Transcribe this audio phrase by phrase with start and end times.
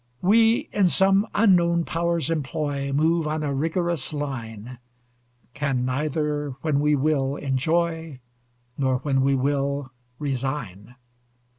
[0.23, 4.79] We, in some unknown Power's employ, Move on a rigorous line;
[5.53, 8.19] Can neither, when we will, enjoy,
[8.79, 10.95] Nor, when we will, resign.